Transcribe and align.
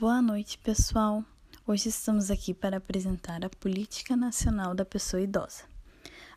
Boa 0.00 0.22
noite, 0.22 0.56
pessoal. 0.56 1.22
Hoje 1.66 1.90
estamos 1.90 2.30
aqui 2.30 2.54
para 2.54 2.78
apresentar 2.78 3.44
a 3.44 3.50
Política 3.50 4.16
Nacional 4.16 4.74
da 4.74 4.82
Pessoa 4.82 5.20
Idosa. 5.20 5.64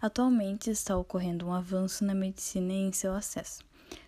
Atualmente 0.01 0.69
está 0.69 0.97
ocorrendo 0.97 1.47
um 1.47 1.53
avanço 1.53 2.03
na 2.03 2.13
medicina 2.13 2.73
e 2.73 2.87
em 2.87 2.91
seu 2.91 3.13
acesso. 3.13 3.63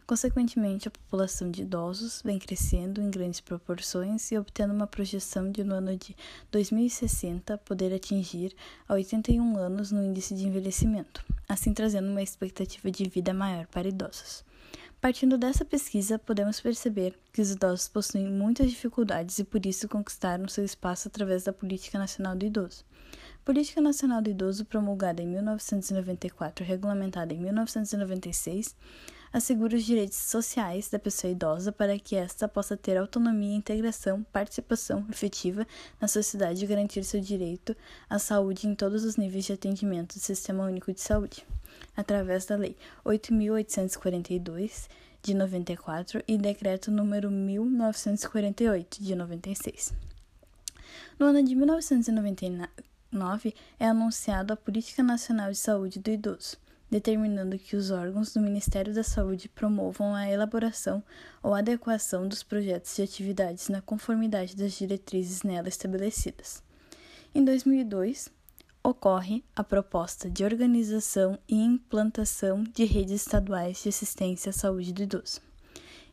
Consequentemente, 0.06 0.90
a 0.90 0.92
população 0.92 1.50
de 1.50 1.62
idosos 1.62 2.22
vem 2.22 2.38
crescendo 2.38 3.02
em 3.02 3.10
grandes 3.10 3.40
proporções 3.40 4.30
e 4.30 4.38
obtendo 4.38 4.74
uma 4.74 4.88
projeção 4.88 5.50
de, 5.50 5.64
no 5.64 5.76
ano 5.76 5.96
de 5.96 6.14
2060, 6.52 7.58
poder 7.60 7.94
atingir 7.94 8.54
a 8.90 8.94
81 8.96 9.56
anos 9.56 9.90
no 9.90 10.04
índice 10.04 10.36
de 10.36 10.46
envelhecimento, 10.46 11.24
assim 11.48 11.74
trazendo 11.74 12.10
uma 12.10 12.22
expectativa 12.22 12.92
de 12.92 13.08
vida 13.08 13.34
maior 13.34 13.68
para 13.68 13.88
idosos. 13.88 14.44
Partindo 15.06 15.38
dessa 15.38 15.64
pesquisa, 15.64 16.18
podemos 16.18 16.60
perceber 16.60 17.16
que 17.32 17.40
os 17.40 17.52
idosos 17.52 17.88
possuem 17.88 18.26
muitas 18.26 18.72
dificuldades 18.72 19.38
e 19.38 19.44
por 19.44 19.64
isso 19.64 19.88
conquistaram 19.88 20.48
seu 20.48 20.66
espaço 20.66 21.08
através 21.08 21.44
da 21.44 21.54
Política 21.54 22.00
Nacional 22.00 22.36
do 22.36 22.44
Idoso. 22.44 22.84
Política 23.46 23.80
Nacional 23.80 24.20
do 24.20 24.32
Idoso, 24.32 24.66
promulgada 24.66 25.22
em 25.22 25.28
1994 25.28 26.66
e 26.66 26.68
regulamentada 26.68 27.36
em 27.36 27.38
1996, 27.38 28.76
assegura 29.36 29.76
os 29.76 29.84
direitos 29.84 30.18
sociais 30.18 30.88
da 30.88 30.98
pessoa 30.98 31.30
idosa 31.30 31.70
para 31.70 32.00
que 32.00 32.16
esta 32.16 32.48
possa 32.48 32.78
ter 32.78 32.96
autonomia, 32.96 33.54
integração, 33.54 34.24
participação 34.32 35.06
efetiva 35.12 35.68
na 36.00 36.08
sociedade 36.08 36.64
e 36.64 36.68
garantir 36.68 37.04
seu 37.04 37.20
direito 37.20 37.76
à 38.10 38.18
saúde 38.18 38.66
em 38.66 38.74
todos 38.74 39.04
os 39.04 39.18
níveis 39.18 39.44
de 39.44 39.52
atendimento 39.52 40.16
do 40.16 40.22
Sistema 40.22 40.64
Único 40.64 40.94
de 40.94 41.02
Saúde 41.02 41.46
através 41.98 42.46
da 42.46 42.56
Lei 42.56 42.78
8.842 43.06 44.88
de 45.22 45.34
94 45.34 46.24
e 46.26 46.38
Decreto 46.38 46.90
número 46.90 47.30
1948 47.30 49.04
de 49.04 49.16
96. 49.16 49.94
No 51.20 51.26
ano 51.26 51.44
de 51.44 51.54
1999 51.54 53.54
é 53.78 53.86
anunciado 53.86 54.54
a 54.54 54.56
Política 54.56 55.04
Nacional 55.04 55.52
de 55.52 55.58
Saúde 55.58 56.00
do 56.00 56.10
Idoso, 56.10 56.56
determinando 56.90 57.58
que 57.58 57.76
os 57.76 57.92
órgãos 57.92 58.34
do 58.34 58.40
Ministério 58.40 58.94
da 58.94 59.04
Saúde 59.04 59.50
promovam 59.50 60.14
a 60.14 60.30
elaboração 60.30 61.04
ou 61.42 61.54
adequação 61.54 62.28
dos 62.28 62.44
projetos 62.44 62.96
de 62.96 63.02
atividades 63.02 63.70
na 63.70 63.82
conformidade 63.82 64.56
das 64.56 64.74
diretrizes 64.74 65.44
nela 65.44 65.68
estabelecidas. 65.68 66.64
Em 67.34 67.44
2002, 67.44 68.30
ocorre 68.84 69.44
a 69.56 69.64
proposta 69.64 70.30
de 70.30 70.44
organização 70.44 71.40
e 71.50 71.56
implantação 71.56 72.64
de 72.64 72.86
redes 72.86 73.22
estaduais 73.22 73.82
de 73.82 73.90
assistência 73.90 74.52
à 74.52 74.54
saúde 74.54 74.94
do 74.94 75.04
idoso. 75.04 75.42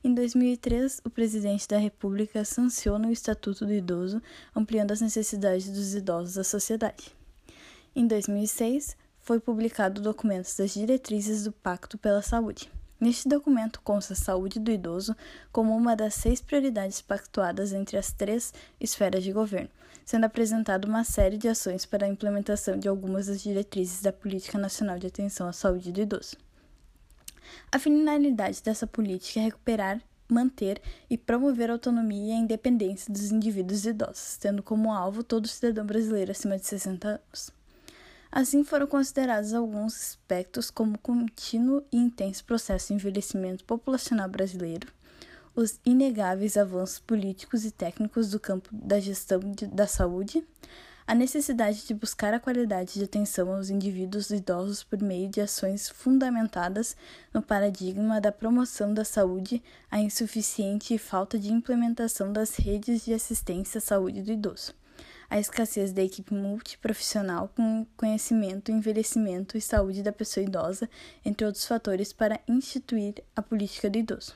Em 0.02 0.12
2003, 0.12 1.00
o 1.04 1.10
presidente 1.10 1.68
da 1.68 1.78
República 1.78 2.44
sanciona 2.44 3.06
o 3.06 3.12
Estatuto 3.12 3.64
do 3.64 3.72
Idoso, 3.72 4.20
ampliando 4.56 4.90
as 4.90 5.00
necessidades 5.00 5.68
dos 5.68 5.94
idosos 5.94 6.36
à 6.36 6.42
sociedade. 6.42 7.14
Em 7.94 8.04
2006, 8.04 8.96
foi 9.22 9.38
publicado 9.38 10.00
o 10.00 10.04
documento 10.04 10.48
das 10.58 10.74
diretrizes 10.74 11.44
do 11.44 11.52
Pacto 11.52 11.96
pela 11.96 12.20
Saúde. 12.20 12.68
Neste 13.00 13.28
documento 13.28 13.80
consta 13.82 14.12
a 14.12 14.16
saúde 14.16 14.60
do 14.60 14.70
idoso 14.70 15.16
como 15.50 15.76
uma 15.76 15.96
das 15.96 16.14
seis 16.14 16.40
prioridades 16.40 17.00
pactuadas 17.00 17.72
entre 17.72 17.96
as 17.96 18.12
três 18.12 18.52
esferas 18.80 19.22
de 19.22 19.32
governo, 19.32 19.70
sendo 20.04 20.24
apresentada 20.24 20.86
uma 20.86 21.04
série 21.04 21.36
de 21.36 21.48
ações 21.48 21.86
para 21.86 22.04
a 22.04 22.08
implementação 22.08 22.76
de 22.76 22.88
algumas 22.88 23.26
das 23.26 23.40
diretrizes 23.42 24.02
da 24.02 24.12
Política 24.12 24.58
Nacional 24.58 24.98
de 24.98 25.06
Atenção 25.06 25.48
à 25.48 25.52
Saúde 25.52 25.92
do 25.92 26.00
Idoso. 26.00 26.36
A 27.70 27.78
finalidade 27.78 28.62
dessa 28.62 28.86
política 28.86 29.40
é 29.40 29.44
recuperar, 29.44 30.00
manter 30.28 30.80
e 31.08 31.16
promover 31.16 31.70
a 31.70 31.74
autonomia 31.74 32.34
e 32.34 32.36
a 32.36 32.40
independência 32.40 33.12
dos 33.12 33.30
indivíduos 33.30 33.84
idosos, 33.84 34.36
tendo 34.36 34.62
como 34.62 34.92
alvo 34.92 35.22
todo 35.22 35.46
cidadão 35.46 35.86
brasileiro 35.86 36.32
acima 36.32 36.56
de 36.56 36.66
60 36.66 37.08
anos. 37.08 37.61
Assim 38.34 38.64
foram 38.64 38.86
considerados 38.86 39.52
alguns 39.52 39.94
aspectos 39.94 40.70
como 40.70 40.94
o 40.94 40.98
contínuo 40.98 41.84
e 41.92 41.98
intenso 41.98 42.42
processo 42.46 42.88
de 42.88 42.94
envelhecimento 42.94 43.62
populacional 43.62 44.26
brasileiro, 44.26 44.90
os 45.54 45.78
inegáveis 45.84 46.56
avanços 46.56 46.98
políticos 46.98 47.66
e 47.66 47.70
técnicos 47.70 48.30
do 48.30 48.40
campo 48.40 48.70
da 48.72 48.98
gestão 48.98 49.38
de, 49.38 49.66
da 49.66 49.86
saúde, 49.86 50.42
a 51.06 51.14
necessidade 51.14 51.86
de 51.86 51.92
buscar 51.92 52.32
a 52.32 52.40
qualidade 52.40 52.94
de 52.94 53.04
atenção 53.04 53.52
aos 53.52 53.68
indivíduos 53.68 54.30
idosos 54.30 54.82
por 54.82 54.98
meio 55.02 55.28
de 55.28 55.42
ações 55.42 55.90
fundamentadas 55.90 56.96
no 57.34 57.42
paradigma 57.42 58.18
da 58.18 58.32
promoção 58.32 58.94
da 58.94 59.04
saúde, 59.04 59.62
a 59.90 60.00
insuficiente 60.00 60.94
e 60.94 60.98
falta 60.98 61.38
de 61.38 61.52
implementação 61.52 62.32
das 62.32 62.56
redes 62.56 63.04
de 63.04 63.12
assistência 63.12 63.76
à 63.76 63.82
saúde 63.82 64.22
do 64.22 64.32
idoso 64.32 64.72
a 65.32 65.40
escassez 65.40 65.92
da 65.92 66.02
equipe 66.02 66.34
multiprofissional 66.34 67.48
com 67.56 67.86
conhecimento, 67.96 68.70
envelhecimento 68.70 69.56
e 69.56 69.62
saúde 69.62 70.02
da 70.02 70.12
pessoa 70.12 70.44
idosa, 70.44 70.90
entre 71.24 71.46
outros 71.46 71.64
fatores, 71.64 72.12
para 72.12 72.38
instituir 72.46 73.14
a 73.34 73.40
política 73.40 73.88
do 73.88 73.96
idoso. 73.96 74.34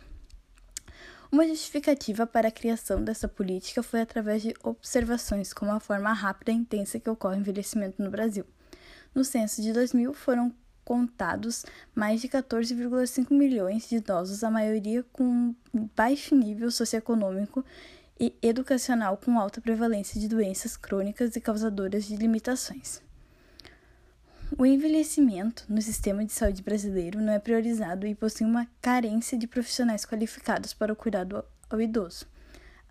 Uma 1.30 1.46
justificativa 1.46 2.26
para 2.26 2.48
a 2.48 2.50
criação 2.50 3.04
dessa 3.04 3.28
política 3.28 3.82
foi 3.82 4.00
através 4.00 4.40
de 4.40 4.54
observações 4.62 5.52
como 5.52 5.70
a 5.70 5.80
forma 5.80 6.10
rápida 6.14 6.50
e 6.50 6.54
intensa 6.54 6.98
que 6.98 7.10
ocorre 7.10 7.36
o 7.36 7.40
envelhecimento 7.40 8.02
no 8.02 8.10
Brasil. 8.10 8.46
No 9.14 9.22
censo 9.22 9.60
de 9.60 9.74
2000 9.74 10.14
foram 10.14 10.50
contados 10.82 11.66
mais 11.94 12.22
de 12.22 12.28
14,5 12.28 13.30
milhões 13.32 13.86
de 13.86 13.96
idosos, 13.96 14.42
a 14.42 14.50
maioria 14.50 15.04
com 15.12 15.54
baixo 15.94 16.34
nível 16.34 16.70
socioeconômico 16.70 17.62
e 18.18 18.34
educacional 18.42 19.16
com 19.16 19.38
alta 19.38 19.60
prevalência 19.60 20.20
de 20.20 20.28
doenças 20.28 20.76
crônicas 20.76 21.36
e 21.36 21.40
causadoras 21.40 22.04
de 22.04 22.16
limitações. 22.16 23.02
O 24.56 24.64
envelhecimento 24.64 25.64
no 25.68 25.82
sistema 25.82 26.24
de 26.24 26.32
saúde 26.32 26.62
brasileiro 26.62 27.20
não 27.20 27.32
é 27.32 27.38
priorizado 27.38 28.06
e 28.06 28.14
possui 28.14 28.46
uma 28.46 28.66
carência 28.80 29.36
de 29.36 29.46
profissionais 29.46 30.04
qualificados 30.04 30.72
para 30.72 30.92
o 30.92 30.96
cuidado 30.96 31.44
ao 31.68 31.80
idoso. 31.80 32.26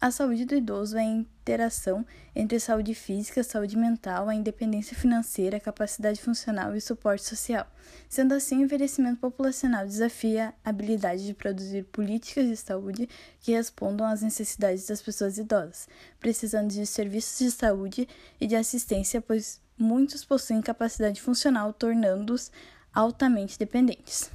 A 0.05 0.11
saúde 0.11 0.45
do 0.45 0.53
idoso 0.53 0.95
é 0.97 1.01
a 1.01 1.03
interação 1.03 2.05
entre 2.35 2.59
saúde 2.59 2.93
física, 2.93 3.43
saúde 3.43 3.75
mental, 3.75 4.29
a 4.29 4.35
independência 4.35 4.95
financeira, 4.95 5.57
a 5.57 5.59
capacidade 5.59 6.21
funcional 6.21 6.75
e 6.75 6.77
o 6.77 6.81
suporte 6.81 7.23
social. 7.23 7.65
Sendo 8.07 8.35
assim, 8.35 8.59
o 8.59 8.61
envelhecimento 8.65 9.19
populacional 9.19 9.83
desafia 9.83 10.53
a 10.63 10.69
habilidade 10.69 11.25
de 11.25 11.33
produzir 11.33 11.85
políticas 11.85 12.47
de 12.47 12.55
saúde 12.55 13.09
que 13.39 13.53
respondam 13.53 14.05
às 14.05 14.21
necessidades 14.21 14.85
das 14.85 15.01
pessoas 15.01 15.39
idosas, 15.39 15.89
precisando 16.19 16.69
de 16.69 16.85
serviços 16.85 17.39
de 17.39 17.49
saúde 17.49 18.07
e 18.39 18.45
de 18.45 18.55
assistência, 18.55 19.19
pois 19.19 19.59
muitos 19.75 20.23
possuem 20.23 20.61
capacidade 20.61 21.19
funcional, 21.19 21.73
tornando-os 21.73 22.51
altamente 22.93 23.57
dependentes. 23.57 24.29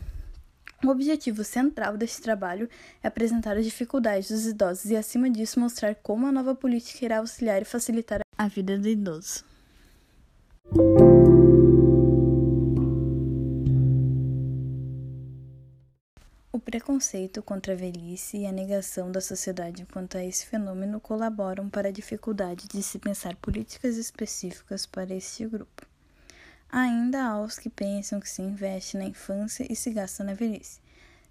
O 0.82 0.88
objetivo 0.88 1.44
central 1.44 1.98
deste 1.98 2.22
trabalho 2.22 2.66
é 3.02 3.08
apresentar 3.08 3.54
as 3.54 3.66
dificuldades 3.66 4.30
dos 4.30 4.46
idosos 4.46 4.90
e, 4.90 4.96
acima 4.96 5.28
disso, 5.28 5.60
mostrar 5.60 5.94
como 5.96 6.26
a 6.26 6.32
nova 6.32 6.54
política 6.54 7.04
irá 7.04 7.18
auxiliar 7.18 7.60
e 7.60 7.66
facilitar 7.66 8.20
a 8.38 8.48
vida 8.48 8.78
do 8.78 8.88
idoso. 8.88 9.44
O 16.50 16.58
preconceito 16.58 17.42
contra 17.42 17.74
a 17.74 17.76
velhice 17.76 18.38
e 18.38 18.46
a 18.46 18.52
negação 18.52 19.12
da 19.12 19.20
sociedade 19.20 19.84
quanto 19.84 20.16
a 20.16 20.24
esse 20.24 20.46
fenômeno 20.46 20.98
colaboram 20.98 21.68
para 21.68 21.88
a 21.88 21.92
dificuldade 21.92 22.66
de 22.66 22.82
se 22.82 22.98
pensar 22.98 23.36
políticas 23.36 23.98
específicas 23.98 24.86
para 24.86 25.14
este 25.14 25.46
grupo. 25.46 25.89
Ainda 26.72 27.24
há 27.24 27.42
os 27.42 27.58
que 27.58 27.68
pensam 27.68 28.20
que 28.20 28.28
se 28.30 28.40
investe 28.40 28.96
na 28.96 29.04
infância 29.04 29.66
e 29.68 29.74
se 29.74 29.90
gasta 29.90 30.22
na 30.22 30.34
velhice. 30.34 30.80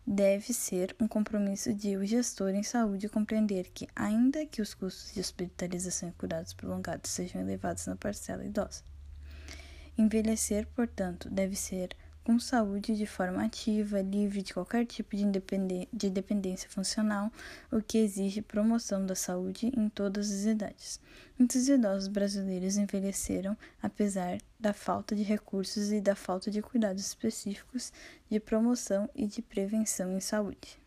Deve 0.06 0.54
ser 0.54 0.94
um 1.00 1.08
compromisso 1.08 1.74
de 1.74 1.96
o 1.96 2.06
gestor 2.06 2.50
em 2.50 2.64
saúde 2.64 3.08
compreender 3.08 3.70
que, 3.74 3.88
ainda 3.96 4.46
que 4.46 4.62
os 4.62 4.74
custos 4.74 5.14
de 5.14 5.22
hospitalização 5.22 6.10
e 6.10 6.14
cuidados 6.14 6.52
prolongados 6.52 7.12
sejam 7.12 7.42
elevados 7.42 7.86
na 7.86 7.96
parcela 7.96 8.44
idosa, 8.44 8.84
envelhecer, 9.98 10.68
portanto, 10.76 11.30
deve 11.30 11.56
ser 11.56 11.96
com 12.30 12.38
saúde 12.38 12.96
de 12.96 13.08
forma 13.08 13.44
ativa, 13.44 14.02
livre 14.02 14.44
de 14.44 14.54
qualquer 14.54 14.86
tipo 14.86 15.16
de, 15.16 15.26
de 15.92 16.10
dependência 16.12 16.70
funcional, 16.70 17.34
o 17.72 17.82
que 17.82 17.98
exige 17.98 18.40
promoção 18.40 19.04
da 19.04 19.16
saúde 19.16 19.72
em 19.76 19.90
todas 19.90 20.30
as 20.30 20.46
idades. 20.46 21.02
Muitos 21.40 21.68
idosos 21.68 22.08
brasileiros 22.08 22.78
envelheceram 22.78 23.58
apesar 23.82 24.38
da 24.60 24.74
falta 24.74 25.16
de 25.16 25.24
recursos 25.24 25.92
e 25.92 26.00
da 26.00 26.14
falta 26.14 26.52
de 26.52 26.62
cuidados 26.62 27.04
específicos 27.04 27.92
de 28.30 28.40
promoção 28.40 29.10
e 29.16 29.26
de 29.26 29.42
prevenção 29.42 30.16
em 30.16 30.20
saúde. 30.20 30.78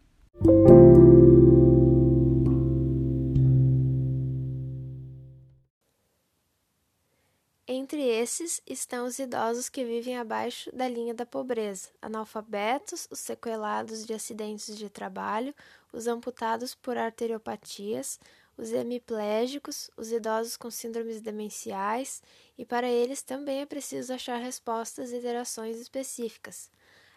Entre 7.93 8.09
esses 8.09 8.63
estão 8.67 9.05
os 9.05 9.19
idosos 9.19 9.69
que 9.69 9.85
vivem 9.85 10.17
abaixo 10.17 10.75
da 10.75 10.89
linha 10.89 11.13
da 11.13 11.27
pobreza, 11.27 11.91
analfabetos, 12.01 13.07
os 13.11 13.19
sequelados 13.19 14.07
de 14.07 14.15
acidentes 14.15 14.75
de 14.79 14.89
trabalho, 14.89 15.55
os 15.93 16.07
amputados 16.07 16.75
por 16.75 16.97
arteriopatias, 16.97 18.19
os 18.57 18.73
hemiplégicos, 18.73 19.91
os 19.95 20.11
idosos 20.11 20.57
com 20.57 20.71
síndromes 20.71 21.21
demenciais, 21.21 22.23
e 22.57 22.65
para 22.65 22.89
eles 22.89 23.21
também 23.21 23.61
é 23.61 23.67
preciso 23.67 24.15
achar 24.15 24.39
respostas 24.39 25.13
e 25.13 25.19
interações 25.19 25.77
específicas. 25.77 26.71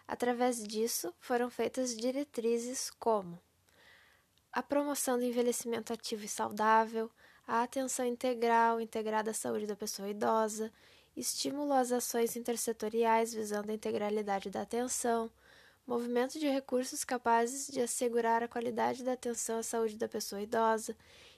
Através 0.05 0.61
disso, 0.61 1.13
foram 1.21 1.49
feitas 1.49 1.95
diretrizes 1.95 2.91
como 2.99 3.39
a 4.51 4.61
promoção 4.61 5.17
do 5.17 5.23
envelhecimento 5.23 5.93
ativo 5.93 6.25
e 6.25 6.27
saudável, 6.27 7.09
a 7.47 7.63
atenção 7.63 8.05
integral 8.05 8.81
integrada 8.81 9.31
à 9.31 9.33
saúde 9.33 9.67
da 9.67 9.75
pessoa 9.75 10.09
idosa, 10.09 10.71
estímulo 11.15 11.73
às 11.73 11.91
ações 11.91 12.35
intersetoriais 12.35 13.33
visando 13.33 13.71
a 13.71 13.73
integralidade 13.73 14.49
da 14.49 14.61
atenção, 14.61 15.31
movimento 15.85 16.39
de 16.39 16.47
recursos 16.47 17.03
capazes 17.03 17.67
de 17.67 17.79
assegurar 17.79 18.41
a 18.41 18.47
qualidade 18.47 19.03
da 19.03 19.13
atenção 19.13 19.59
à 19.59 19.63
saúde 19.63 19.97
da 19.97 20.07
pessoa 20.07 20.41
idosa, 20.41 20.95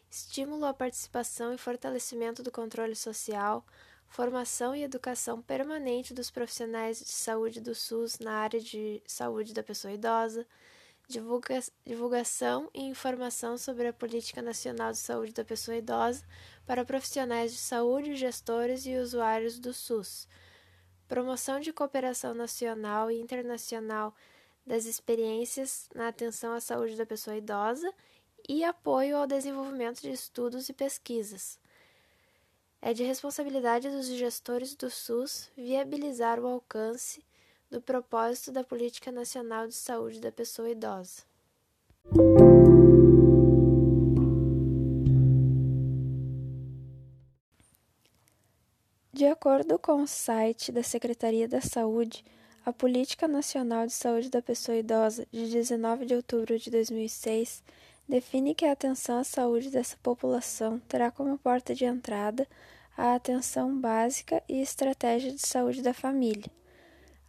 estímulo 0.09 0.65
à 0.65 0.73
participação 0.73 1.53
e 1.53 1.57
fortalecimento 1.57 2.41
do 2.41 2.51
controle 2.51 2.95
social, 2.95 3.65
formação 4.07 4.73
e 4.73 4.83
educação 4.83 5.41
permanente 5.41 6.13
dos 6.13 6.31
profissionais 6.31 6.99
de 6.99 7.11
saúde 7.11 7.59
do 7.59 7.75
SUS 7.75 8.19
na 8.19 8.31
área 8.31 8.59
de 8.59 9.01
saúde 9.05 9.53
da 9.53 9.61
pessoa 9.61 9.93
idosa, 9.93 10.47
divulga 11.07 11.63
divulgação 11.85 12.69
e 12.73 12.81
informação 12.81 13.57
sobre 13.57 13.87
a 13.87 13.93
Política 13.93 14.41
Nacional 14.41 14.91
de 14.91 14.97
Saúde 14.97 15.33
da 15.33 15.45
Pessoa 15.45 15.77
Idosa 15.77 16.25
para 16.65 16.83
profissionais 16.83 17.53
de 17.53 17.57
saúde, 17.57 18.15
gestores 18.15 18.85
e 18.85 18.97
usuários 18.97 19.57
do 19.57 19.73
SUS, 19.73 20.27
promoção 21.07 21.61
de 21.61 21.71
cooperação 21.71 22.33
nacional 22.33 23.09
e 23.09 23.19
internacional 23.19 24.13
das 24.65 24.85
experiências 24.85 25.89
na 25.95 26.09
atenção 26.09 26.53
à 26.53 26.59
saúde 26.59 26.97
da 26.97 27.05
pessoa 27.05 27.37
idosa 27.37 27.89
e 28.47 28.65
apoio 28.65 29.15
ao 29.15 29.25
desenvolvimento 29.25 30.01
de 30.01 30.11
estudos 30.11 30.67
e 30.67 30.73
pesquisas. 30.73 31.57
É 32.81 32.93
de 32.93 33.03
responsabilidade 33.03 33.89
dos 33.89 34.07
gestores 34.07 34.75
do 34.75 34.89
SUS 34.89 35.49
viabilizar 35.55 36.39
o 36.39 36.47
alcance 36.47 37.25
do 37.69 37.81
propósito 37.81 38.51
da 38.51 38.63
Política 38.63 39.11
Nacional 39.11 39.67
de 39.67 39.73
Saúde 39.73 40.21
da 40.21 40.31
Pessoa 40.31 40.69
Idosa. 40.69 41.23
De 49.11 49.25
acordo 49.25 49.77
com 49.79 50.03
o 50.03 50.07
site 50.07 50.71
da 50.71 50.83
Secretaria 50.83 51.47
da 51.47 51.59
Saúde, 51.59 52.23
a 52.65 52.71
Política 52.71 53.27
Nacional 53.27 53.85
de 53.85 53.93
Saúde 53.93 54.29
da 54.29 54.41
Pessoa 54.41 54.77
Idosa, 54.77 55.27
de 55.31 55.49
19 55.49 56.05
de 56.05 56.13
outubro 56.13 56.57
de 56.57 56.69
2006, 56.69 57.63
define 58.07 58.55
que 58.55 58.65
a 58.65 58.71
atenção 58.71 59.19
à 59.19 59.23
saúde 59.23 59.69
dessa 59.69 59.97
população 60.01 60.79
terá 60.87 61.11
como 61.11 61.37
porta 61.37 61.73
de 61.75 61.83
entrada 61.83 62.47
a 62.95 63.15
atenção 63.15 63.77
básica 63.77 64.41
e 64.47 64.61
estratégia 64.61 65.31
de 65.31 65.45
saúde 65.45 65.81
da 65.81 65.93
família 65.93 66.56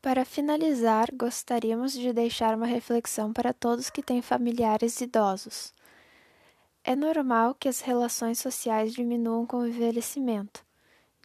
Para 0.00 0.24
finalizar, 0.24 1.10
gostaríamos 1.14 1.92
de 1.92 2.14
deixar 2.14 2.54
uma 2.54 2.64
reflexão 2.64 3.34
para 3.34 3.52
todos 3.52 3.90
que 3.90 4.02
têm 4.02 4.22
familiares 4.22 4.98
idosos. 5.02 5.74
É 6.82 6.96
normal 6.96 7.54
que 7.54 7.68
as 7.68 7.82
relações 7.82 8.38
sociais 8.38 8.94
diminuam 8.94 9.44
com 9.44 9.58
o 9.58 9.66
envelhecimento. 9.66 10.66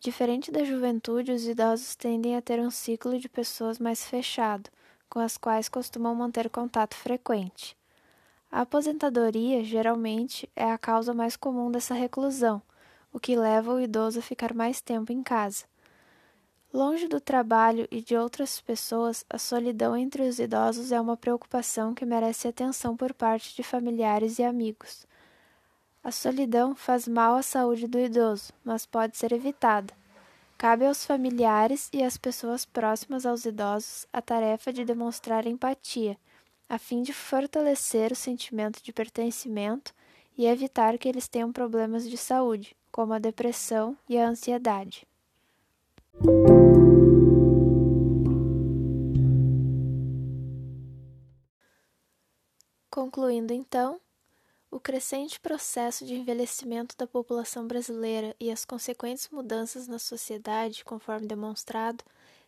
Diferente 0.03 0.51
da 0.51 0.65
juventude, 0.65 1.31
os 1.31 1.47
idosos 1.47 1.95
tendem 1.95 2.35
a 2.35 2.41
ter 2.41 2.59
um 2.59 2.69
ciclo 2.69 3.17
de 3.17 3.29
pessoas 3.29 3.79
mais 3.79 4.03
fechado, 4.05 4.69
com 5.09 5.17
as 5.17 5.37
quais 5.37 5.69
costumam 5.69 6.13
manter 6.13 6.49
contato 6.49 6.93
frequente. 6.93 7.73
A 8.51 8.63
aposentadoria, 8.63 9.63
geralmente, 9.63 10.49
é 10.57 10.69
a 10.69 10.77
causa 10.77 11.13
mais 11.13 11.37
comum 11.37 11.71
dessa 11.71 11.93
reclusão, 11.93 12.61
o 13.13 13.19
que 13.19 13.33
leva 13.37 13.73
o 13.73 13.79
idoso 13.79 14.19
a 14.19 14.21
ficar 14.21 14.53
mais 14.53 14.81
tempo 14.81 15.13
em 15.13 15.23
casa. 15.23 15.63
Longe 16.73 17.07
do 17.07 17.21
trabalho 17.21 17.87
e 17.89 18.01
de 18.01 18.17
outras 18.17 18.59
pessoas, 18.59 19.23
a 19.29 19.37
solidão 19.37 19.95
entre 19.95 20.23
os 20.23 20.37
idosos 20.37 20.91
é 20.91 20.99
uma 20.99 21.15
preocupação 21.15 21.93
que 21.93 22.05
merece 22.05 22.45
atenção 22.45 22.97
por 22.97 23.13
parte 23.13 23.55
de 23.55 23.63
familiares 23.63 24.37
e 24.37 24.43
amigos. 24.43 25.07
A 26.03 26.11
solidão 26.11 26.75
faz 26.75 27.07
mal 27.07 27.35
à 27.35 27.41
saúde 27.41 27.87
do 27.87 27.97
idoso, 27.97 28.51
mas 28.61 28.85
pode 28.85 29.15
ser 29.15 29.31
evitada. 29.31 29.93
Cabe 30.57 30.85
aos 30.85 31.05
familiares 31.05 31.89
e 31.93 32.03
às 32.03 32.17
pessoas 32.17 32.65
próximas 32.65 33.25
aos 33.25 33.45
idosos 33.45 34.05
a 34.11 34.21
tarefa 34.21 34.73
de 34.73 34.83
demonstrar 34.83 35.47
empatia, 35.47 36.17
a 36.67 36.77
fim 36.77 37.03
de 37.03 37.13
fortalecer 37.13 38.11
o 38.11 38.15
sentimento 38.17 38.83
de 38.83 38.91
pertencimento 38.91 39.93
e 40.37 40.45
evitar 40.45 40.97
que 40.97 41.07
eles 41.07 41.29
tenham 41.29 41.53
problemas 41.53 42.09
de 42.09 42.17
saúde, 42.17 42.75
como 42.91 43.13
a 43.13 43.19
depressão 43.19 43.97
e 44.09 44.17
a 44.17 44.27
ansiedade. 44.27 45.07
Concluindo 52.89 53.53
então, 53.53 54.01
o 54.73 54.79
crescente 54.79 55.39
processo 55.39 56.03
de 56.03 56.15
envelhecimento 56.15 56.97
da 56.97 57.05
população 57.05 57.67
brasileira 57.67 58.35
e 58.39 58.49
as 58.49 58.65
consequentes 58.65 59.29
mudanças 59.29 59.87
na 59.87 59.99
sociedade, 59.99 60.83
conforme 60.83 61.27
demonstrado, 61.27 62.03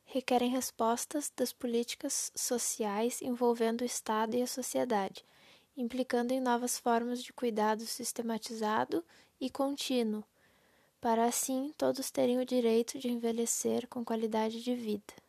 requerem 0.06 0.50
respostas 0.50 1.32
das 1.36 1.54
políticas 1.54 2.32
sociais 2.36 3.22
envolvendo 3.22 3.82
o 3.82 3.86
Estado 3.86 4.36
e 4.36 4.42
a 4.42 4.48
sociedade, 4.48 5.24
implicando 5.78 6.34
em 6.34 6.42
novas 6.42 6.80
formas 6.80 7.22
de 7.22 7.32
cuidado 7.32 7.86
sistematizado 7.86 9.06
e 9.40 9.48
contínuo, 9.48 10.24
para 11.00 11.26
assim 11.26 11.72
todos 11.78 12.10
terem 12.10 12.40
o 12.40 12.46
direito 12.46 12.98
de 12.98 13.08
envelhecer 13.08 13.88
com 13.88 14.04
qualidade 14.04 14.64
de 14.64 14.74
vida. 14.74 15.25